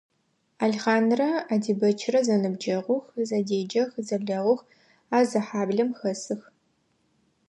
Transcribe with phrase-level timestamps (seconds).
[0.63, 4.61] Алхъанрэ Адибэчрэ зэныбджэгъух, зэдеджэх, зэлэгъух,
[5.15, 6.41] а зы хьаблэм хэсых.